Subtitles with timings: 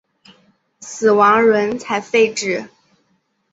[0.79, 2.67] 死亡轮才废止。